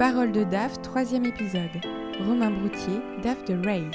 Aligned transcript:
Parole 0.00 0.32
de 0.32 0.44
DAF, 0.44 0.80
troisième 0.80 1.26
épisode. 1.26 1.84
Romain 2.20 2.50
Broutier, 2.50 3.00
DAF 3.22 3.44
de 3.44 3.52
Raise. 3.52 3.92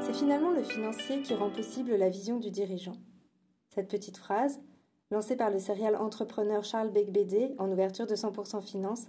C'est 0.00 0.14
finalement 0.14 0.52
le 0.52 0.62
financier 0.62 1.22
qui 1.22 1.34
rend 1.34 1.50
possible 1.50 1.96
la 1.96 2.08
vision 2.08 2.38
du 2.38 2.52
dirigeant. 2.52 2.96
Cette 3.74 3.90
petite 3.90 4.16
phrase, 4.16 4.60
lancée 5.10 5.34
par 5.34 5.50
le 5.50 5.58
serial 5.58 5.96
entrepreneur 5.96 6.62
Charles 6.62 6.92
Becbédé 6.92 7.50
en 7.58 7.68
ouverture 7.68 8.06
de 8.06 8.14
100% 8.14 8.62
Finance, 8.62 9.06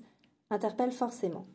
interpelle 0.50 0.92
forcément. 0.92 1.46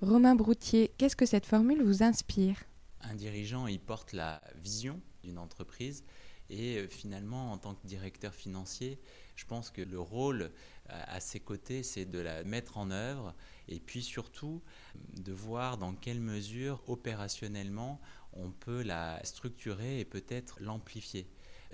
Romain 0.00 0.36
Broutier, 0.36 0.92
qu'est-ce 0.96 1.16
que 1.16 1.26
cette 1.26 1.46
formule 1.46 1.82
vous 1.82 2.04
inspire? 2.04 2.62
Un 3.00 3.16
dirigeant, 3.16 3.66
il 3.66 3.80
porte 3.80 4.12
la 4.12 4.40
vision 4.54 5.00
d'une 5.24 5.38
entreprise 5.38 6.04
et 6.50 6.78
euh, 6.78 6.88
finalement, 6.88 7.52
en 7.52 7.58
tant 7.58 7.74
que 7.74 7.86
directeur 7.86 8.34
financier, 8.34 8.98
je 9.36 9.46
pense 9.46 9.70
que 9.70 9.82
le 9.82 9.98
rôle 9.98 10.50
à 10.88 11.20
ses 11.20 11.40
côtés, 11.40 11.82
c'est 11.82 12.04
de 12.04 12.18
la 12.18 12.44
mettre 12.44 12.76
en 12.76 12.90
œuvre 12.90 13.34
et 13.68 13.80
puis 13.80 14.02
surtout 14.02 14.62
de 14.94 15.32
voir 15.32 15.78
dans 15.78 15.94
quelle 15.94 16.20
mesure 16.20 16.82
opérationnellement 16.86 17.98
on 18.34 18.50
peut 18.50 18.82
la 18.82 19.20
structurer 19.24 20.00
et 20.00 20.04
peut-être 20.04 20.58
l'amplifier. 20.60 21.26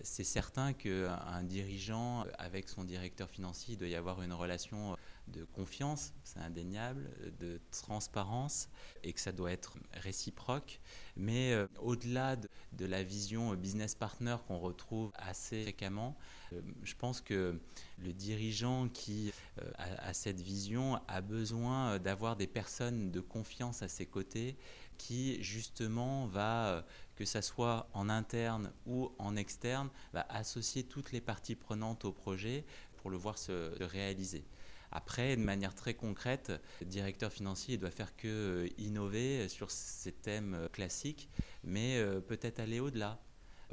C'est 0.02 0.24
certain 0.24 0.72
qu'un 0.72 1.42
dirigeant 1.42 2.24
avec 2.38 2.68
son 2.68 2.84
directeur 2.84 3.28
financier, 3.28 3.74
il 3.74 3.78
doit 3.78 3.88
y 3.88 3.96
avoir 3.96 4.22
une 4.22 4.32
relation 4.32 4.96
de 5.32 5.44
confiance, 5.44 6.12
c'est 6.24 6.40
indéniable, 6.40 7.10
de 7.38 7.60
transparence 7.70 8.68
et 9.02 9.12
que 9.12 9.20
ça 9.20 9.32
doit 9.32 9.52
être 9.52 9.76
réciproque. 9.94 10.80
Mais 11.16 11.52
euh, 11.52 11.66
au-delà 11.80 12.36
de, 12.36 12.86
la 12.86 13.02
vision 13.02 13.54
business 13.54 13.94
partner 13.94 14.36
qu'on 14.46 14.58
retrouve 14.58 15.10
assez 15.16 15.62
fréquemment, 15.62 16.16
euh, 16.52 16.60
je 16.82 16.94
pense 16.94 17.20
que 17.20 17.60
le 17.98 18.12
dirigeant 18.12 18.88
qui 18.88 19.32
euh, 19.60 19.70
a, 19.78 20.08
a 20.08 20.14
cette 20.14 20.40
vision 20.40 21.00
a 21.08 21.20
besoin 21.20 21.98
d'avoir 21.98 22.36
des 22.36 22.46
personnes 22.46 23.10
de 23.10 23.20
confiance 23.20 23.82
à 23.82 23.88
ses 23.88 24.06
côtés 24.06 24.56
qui 24.96 25.42
justement 25.42 26.26
va, 26.26 26.84
que 27.14 27.24
ça 27.24 27.40
soit 27.40 27.88
en 27.94 28.08
interne 28.08 28.72
ou 28.84 29.12
en 29.18 29.36
externe, 29.36 29.88
va 30.12 30.26
associer 30.28 30.82
toutes 30.82 31.12
les 31.12 31.20
parties 31.20 31.54
prenantes 31.54 32.04
au 32.04 32.12
projet 32.12 32.64
pour 32.98 33.10
le 33.10 33.16
voir 33.16 33.38
se 33.38 33.82
réaliser. 33.82 34.44
Après, 34.90 35.36
de 35.36 35.42
manière 35.42 35.74
très 35.74 35.94
concrète, 35.94 36.52
le 36.80 36.86
directeur 36.86 37.32
financier 37.32 37.76
doit 37.76 37.90
faire 37.90 38.16
que 38.16 38.28
euh, 38.28 38.68
innover 38.78 39.48
sur 39.48 39.70
ces 39.70 40.12
thèmes 40.12 40.54
euh, 40.54 40.68
classiques, 40.68 41.28
mais 41.62 41.98
euh, 41.98 42.20
peut-être 42.20 42.60
aller 42.60 42.80
au-delà. 42.80 43.20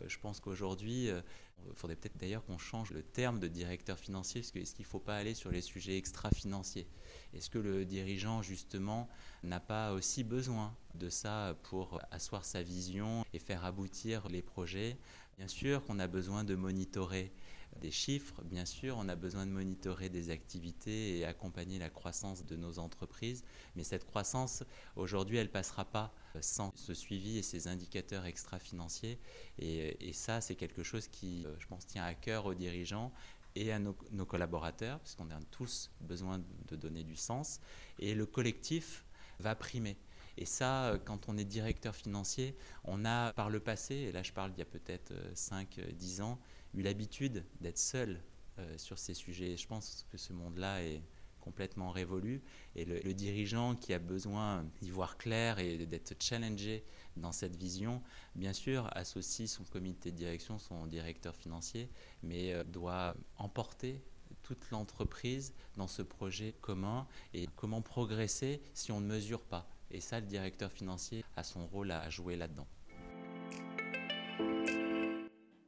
Je 0.07 0.19
pense 0.19 0.41
qu'aujourd'hui, 0.41 1.07
il 1.07 1.73
faudrait 1.73 1.95
peut-être 1.95 2.17
d'ailleurs 2.17 2.43
qu'on 2.43 2.57
change 2.57 2.91
le 2.91 3.01
terme 3.01 3.39
de 3.39 3.47
directeur 3.47 3.97
financier, 3.97 4.41
parce 4.41 4.51
que 4.51 4.59
est-ce 4.59 4.75
qu'il 4.75 4.83
ne 4.83 4.89
faut 4.89 4.99
pas 4.99 5.15
aller 5.15 5.33
sur 5.33 5.51
les 5.51 5.61
sujets 5.61 5.97
extra-financiers? 5.97 6.85
Est-ce 7.33 7.49
que 7.49 7.59
le 7.59 7.85
dirigeant, 7.85 8.41
justement, 8.41 9.07
n'a 9.41 9.61
pas 9.61 9.93
aussi 9.93 10.25
besoin 10.25 10.75
de 10.95 11.09
ça 11.09 11.57
pour 11.63 12.01
asseoir 12.11 12.43
sa 12.43 12.61
vision 12.61 13.25
et 13.31 13.39
faire 13.39 13.63
aboutir 13.63 14.27
les 14.27 14.41
projets? 14.41 14.97
Bien 15.37 15.47
sûr 15.47 15.81
qu'on 15.85 15.99
a 15.99 16.07
besoin 16.07 16.43
de 16.43 16.55
monitorer 16.55 17.31
des 17.81 17.91
chiffres, 17.91 18.41
bien 18.43 18.65
sûr, 18.65 18.95
on 18.97 19.09
a 19.09 19.15
besoin 19.15 19.45
de 19.45 19.51
monitorer 19.51 20.09
des 20.09 20.29
activités 20.29 21.19
et 21.19 21.25
accompagner 21.25 21.77
la 21.77 21.89
croissance 21.89 22.45
de 22.45 22.55
nos 22.55 22.79
entreprises, 22.79 23.43
mais 23.75 23.83
cette 23.83 24.05
croissance, 24.05 24.63
aujourd'hui, 24.95 25.37
elle 25.37 25.47
ne 25.47 25.51
passera 25.51 25.85
pas 25.85 26.13
sans 26.41 26.71
ce 26.75 26.93
suivi 26.93 27.37
et 27.37 27.41
ces 27.41 27.67
indicateurs 27.67 28.25
extra-financiers. 28.25 29.19
Et, 29.59 30.13
ça, 30.13 30.41
c'est 30.41 30.55
quelque 30.55 30.83
chose 30.83 31.07
qui, 31.07 31.45
euh, 31.45 31.53
je 31.59 31.67
pense, 31.67 31.85
tient 31.85 32.03
à 32.03 32.13
cœur 32.13 32.45
aux 32.45 32.53
dirigeants 32.53 33.11
et 33.55 33.71
à 33.71 33.79
nos, 33.79 33.93
collaborateurs, 34.25 34.99
parce 34.99 35.15
qu'on 35.15 35.29
a 35.29 35.39
tous 35.51 35.91
besoin 36.01 36.41
de 36.67 36.75
donner 36.75 37.03
du 37.03 37.15
sens. 37.15 37.59
Et 37.99 38.15
le 38.15 38.25
collectif 38.25 39.05
va 39.39 39.55
primer. 39.55 39.97
Et 40.37 40.45
ça, 40.45 40.85
euh, 40.85 40.97
quand 41.03 41.29
on 41.29 41.37
est 41.37 41.45
directeur 41.45 41.95
financier, 41.95 42.55
on 42.83 43.05
a 43.05 43.33
par 43.33 43.49
le 43.49 43.59
passé, 43.59 43.95
et 43.95 44.11
là 44.11 44.23
je 44.23 44.33
parle 44.33 44.51
d'il 44.51 44.59
y 44.59 44.61
a 44.63 44.65
peut-être 44.65 45.13
5-10 45.33 46.19
euh, 46.19 46.23
ans, 46.23 46.39
eu 46.73 46.81
l'habitude 46.81 47.45
d'être 47.61 47.77
seul 47.77 48.21
euh, 48.59 48.77
sur 48.77 48.99
ces 48.99 49.13
sujets. 49.13 49.55
je 49.55 49.67
pense 49.67 50.05
que 50.11 50.17
ce 50.17 50.33
monde-là 50.33 50.83
est 50.83 51.01
complètement 51.39 51.91
révolu. 51.91 52.41
Et 52.75 52.85
le, 52.85 53.13
dirigeant 53.13 53.75
qui 53.75 53.93
a 53.93 53.99
besoin 53.99 54.65
d'y 54.81 54.89
voir 54.89 55.15
clair 55.15 55.59
et 55.59 55.85
d'être 55.85 56.15
challengé 56.19 56.83
dans 57.17 57.31
cette 57.31 57.55
vision, 57.55 58.01
bien 58.33 58.51
sûr, 58.51 58.89
associe 58.97 59.47
son 59.47 59.63
comité 59.63 60.11
de 60.11 60.17
direction, 60.17 60.57
son 60.57 60.87
directeur 60.87 61.35
financier, 61.35 61.87
mais 62.23 62.63
doit 62.65 63.15
emporter 63.37 64.01
toute 64.41 64.71
l'entreprise 64.71 65.53
dans 65.77 65.87
ce 65.87 66.01
projet 66.01 66.55
commun 66.61 67.07
et 67.35 67.47
comment 67.55 67.83
progresser 67.83 68.59
si 68.73 68.91
on 68.91 68.99
ne 68.99 69.05
mesure 69.05 69.43
pas? 69.43 69.74
Et 69.91 69.99
ça, 69.99 70.19
le 70.19 70.25
directeur 70.25 70.71
financier 70.71 71.23
a 71.35 71.43
son 71.43 71.65
rôle 71.67 71.91
à 71.91 72.09
jouer 72.09 72.35
là-dedans. 72.35 72.67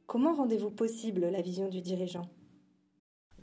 Comment 0.06 0.34
rendez-vous 0.34 0.70
possible 0.70 1.26
la 1.28 1.42
vision 1.42 1.68
du 1.68 1.80
dirigeant? 1.80 2.28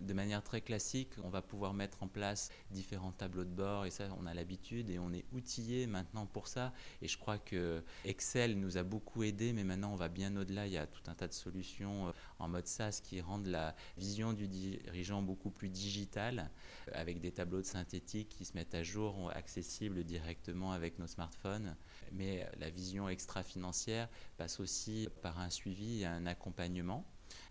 De 0.05 0.13
manière 0.13 0.43
très 0.43 0.61
classique, 0.61 1.09
on 1.23 1.29
va 1.29 1.41
pouvoir 1.41 1.73
mettre 1.73 2.03
en 2.03 2.07
place 2.07 2.49
différents 2.71 3.11
tableaux 3.11 3.43
de 3.43 3.49
bord 3.49 3.85
et 3.85 3.91
ça, 3.91 4.05
on 4.19 4.25
a 4.25 4.33
l'habitude 4.33 4.89
et 4.89 4.99
on 4.99 5.11
est 5.11 5.25
outillé 5.33 5.87
maintenant 5.87 6.25
pour 6.25 6.47
ça. 6.47 6.73
Et 7.01 7.07
je 7.07 7.17
crois 7.17 7.37
que 7.37 7.83
Excel 8.05 8.59
nous 8.59 8.77
a 8.77 8.83
beaucoup 8.83 9.23
aidé, 9.23 9.53
mais 9.53 9.63
maintenant 9.63 9.91
on 9.91 9.95
va 9.95 10.09
bien 10.09 10.35
au-delà. 10.35 10.67
Il 10.67 10.73
y 10.73 10.77
a 10.77 10.87
tout 10.87 11.01
un 11.07 11.15
tas 11.15 11.27
de 11.27 11.33
solutions 11.33 12.07
euh, 12.07 12.11
en 12.39 12.47
mode 12.47 12.67
SaaS 12.67 13.01
qui 13.03 13.21
rendent 13.21 13.47
la 13.47 13.75
vision 13.97 14.33
du 14.33 14.47
dirigeant 14.47 15.21
beaucoup 15.21 15.49
plus 15.49 15.69
digitale, 15.69 16.51
euh, 16.87 16.91
avec 16.93 17.19
des 17.19 17.31
tableaux 17.31 17.61
de 17.61 17.67
synthétique 17.67 18.29
qui 18.29 18.45
se 18.45 18.53
mettent 18.53 18.75
à 18.75 18.83
jour, 18.83 19.31
accessibles 19.35 20.03
directement 20.03 20.71
avec 20.71 20.99
nos 20.99 21.07
smartphones. 21.07 21.75
Mais 22.11 22.47
la 22.59 22.69
vision 22.69 23.09
extra-financière 23.09 24.09
passe 24.37 24.59
aussi 24.59 25.09
par 25.21 25.39
un 25.39 25.49
suivi 25.49 26.01
et 26.01 26.05
un 26.05 26.25
accompagnement 26.25 27.05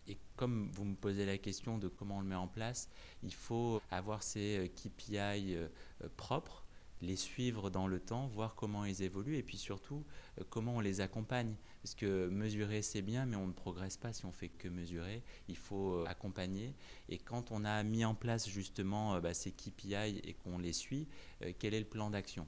et 0.07 0.19
comme 0.37 0.71
vous 0.73 0.85
me 0.85 0.95
posez 0.95 1.27
la 1.27 1.39
question 1.39 1.79
de 1.79 1.89
comment 1.89 2.19
on 2.19 2.21
le 2.21 2.27
met 2.27 2.35
en 2.35 2.49
place, 2.49 2.89
il 3.23 3.35
faut 3.35 3.81
avoir 3.91 4.23
ces 4.23 4.59
euh, 4.59 4.69
KPI 4.69 5.55
euh, 5.55 5.69
euh, 6.03 6.09
propres, 6.17 6.65
les 7.01 7.17
suivre 7.17 7.71
dans 7.71 7.87
le 7.87 8.01
temps, 8.01 8.27
voir 8.29 8.55
comment 8.55 8.85
ils 8.85 9.03
évoluent 9.03 9.37
et 9.37 9.43
puis 9.43 9.59
surtout 9.59 10.05
comment 10.49 10.77
on 10.77 10.81
les 10.81 11.03
accompagne. 11.03 11.55
Parce 11.83 11.95
que 11.95 12.29
mesurer 12.29 12.81
c'est 12.81 13.03
bien, 13.03 13.27
mais 13.27 13.37
on 13.37 13.47
ne 13.47 13.53
progresse 13.53 13.99
pas 13.99 14.15
si 14.15 14.25
on 14.25 14.33
fait 14.33 14.49
que 14.49 14.69
mesurer. 14.69 15.23
Il 15.49 15.59
faut 15.59 16.03
accompagner. 16.07 16.75
Et 17.11 17.19
quand 17.19 17.51
on 17.51 17.67
a 17.67 17.83
mis 17.83 18.07
en 18.07 18.15
place 18.15 18.49
justement 18.49 19.21
bah, 19.21 19.35
ces 19.35 19.53
KPI 19.53 20.21
et 20.25 20.33
qu'on 20.33 20.57
les 20.57 20.73
suit, 20.73 21.07
quel 21.59 21.75
est 21.75 21.81
le 21.81 21.85
plan 21.85 22.09
d'action? 22.09 22.47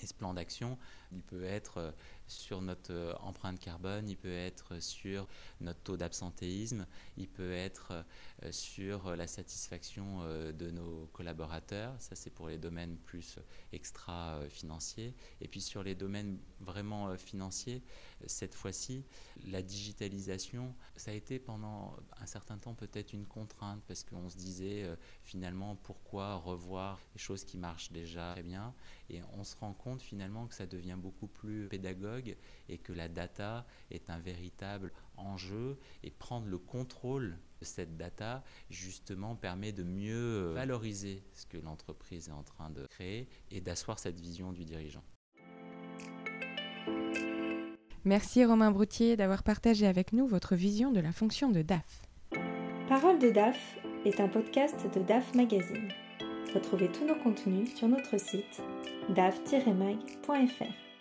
Et 0.00 0.06
ce 0.06 0.14
plan 0.14 0.32
d'action, 0.32 0.78
il 1.10 1.22
peut 1.22 1.42
être 1.42 1.92
sur 2.26 2.60
notre 2.62 2.92
euh, 2.92 3.14
empreinte 3.20 3.58
carbone, 3.58 4.08
il 4.08 4.16
peut 4.16 4.32
être 4.32 4.80
sur 4.80 5.28
notre 5.60 5.80
taux 5.80 5.96
d'absentéisme, 5.96 6.86
il 7.16 7.28
peut 7.28 7.52
être 7.52 7.92
euh, 7.92 8.52
sur 8.52 9.14
la 9.16 9.26
satisfaction 9.26 10.22
de 10.52 10.70
nos 10.70 11.06
collaborateurs, 11.12 11.94
ça 12.00 12.14
c'est 12.14 12.30
pour 12.30 12.48
les 12.48 12.58
domaines 12.58 12.96
plus 12.96 13.38
extra-financiers, 13.72 15.14
et 15.40 15.48
puis 15.48 15.60
sur 15.60 15.82
les 15.82 15.94
domaines 15.94 16.38
vraiment 16.60 17.16
financiers, 17.16 17.82
cette 18.26 18.54
fois-ci, 18.54 19.04
la 19.46 19.62
digitalisation, 19.62 20.74
ça 20.96 21.10
a 21.10 21.14
été 21.14 21.38
pendant 21.38 21.96
un 22.20 22.26
certain 22.26 22.58
temps 22.58 22.74
peut-être 22.74 23.12
une 23.12 23.26
contrainte, 23.26 23.82
parce 23.86 24.04
qu'on 24.04 24.28
se 24.28 24.36
disait 24.36 24.88
finalement 25.24 25.76
pourquoi 25.76 26.36
revoir 26.36 27.00
les 27.14 27.20
choses 27.20 27.44
qui 27.44 27.58
marchent 27.58 27.92
déjà 27.92 28.32
très 28.32 28.42
bien, 28.42 28.74
et 29.10 29.20
on 29.34 29.44
se 29.44 29.56
rend 29.56 29.72
compte 29.72 30.02
finalement 30.02 30.46
que 30.46 30.54
ça 30.54 30.66
devient 30.66 30.96
beaucoup 30.98 31.26
plus 31.26 31.68
pédagogue 32.12 32.36
et 32.68 32.78
que 32.78 32.92
la 32.92 33.08
data 33.08 33.66
est 33.90 34.10
un 34.10 34.18
véritable 34.18 34.92
enjeu 35.16 35.78
et 36.02 36.10
prendre 36.10 36.46
le 36.46 36.58
contrôle 36.58 37.38
de 37.60 37.64
cette 37.64 37.96
data 37.96 38.42
justement 38.70 39.36
permet 39.36 39.72
de 39.72 39.82
mieux 39.82 40.52
valoriser 40.52 41.22
ce 41.32 41.46
que 41.46 41.58
l'entreprise 41.58 42.28
est 42.28 42.32
en 42.32 42.42
train 42.42 42.70
de 42.70 42.86
créer 42.86 43.28
et 43.50 43.60
d'asseoir 43.60 43.98
cette 43.98 44.18
vision 44.18 44.52
du 44.52 44.64
dirigeant. 44.64 45.04
Merci 48.04 48.44
Romain 48.44 48.72
Broutier 48.72 49.16
d'avoir 49.16 49.44
partagé 49.44 49.86
avec 49.86 50.12
nous 50.12 50.26
votre 50.26 50.56
vision 50.56 50.90
de 50.90 50.98
la 50.98 51.12
fonction 51.12 51.50
de 51.50 51.62
DAF. 51.62 52.02
Parole 52.88 53.20
de 53.20 53.30
DAF 53.30 53.78
est 54.04 54.18
un 54.18 54.28
podcast 54.28 54.76
de 54.92 55.00
DAF 55.02 55.34
Magazine. 55.34 55.88
Retrouvez 56.52 56.90
tous 56.90 57.06
nos 57.06 57.14
contenus 57.14 57.74
sur 57.76 57.86
notre 57.86 58.18
site 58.18 58.60
daf-mag.fr. 59.08 60.91